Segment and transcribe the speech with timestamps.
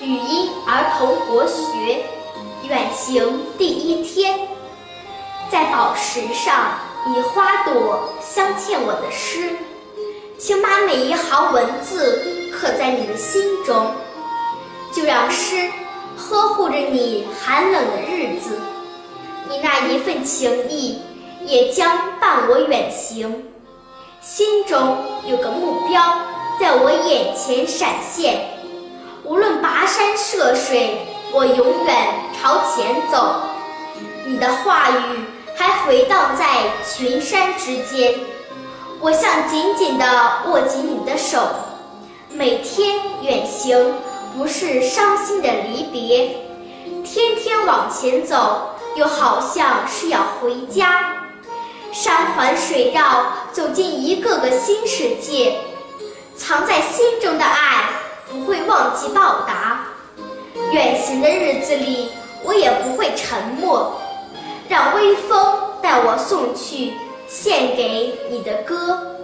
[0.00, 2.02] 语音儿童国学
[2.66, 4.48] 远行第一天，
[5.50, 9.50] 在宝石上以花朵镶嵌我的诗，
[10.38, 13.92] 请把每一行文字刻在你的心中，
[14.90, 15.70] 就让诗
[16.16, 18.58] 呵护着你寒冷的日子，
[19.50, 20.98] 你那一份情谊
[21.44, 23.44] 也将伴我远行。
[24.22, 24.96] 心中
[25.26, 26.02] 有个目标
[26.58, 28.59] 在我眼前闪现，
[30.00, 30.98] 山涉水，
[31.30, 31.94] 我永远
[32.40, 33.42] 朝前走。
[34.24, 36.46] 你的话语还回荡在
[36.82, 38.18] 群山之间，
[38.98, 40.06] 我想紧紧地
[40.46, 41.38] 握紧你的手。
[42.30, 43.94] 每天远行
[44.34, 46.46] 不是伤心的离别，
[47.04, 51.26] 天天往前走又好像是要回家。
[51.92, 55.58] 山环水绕，走进一个个新世界。
[56.38, 57.84] 藏在心中的爱，
[58.30, 59.69] 不会忘记报答。
[61.00, 62.10] 行的日子里，
[62.44, 64.00] 我也不会沉默。
[64.68, 66.92] 让微风带我送去
[67.26, 69.16] 献给你的歌。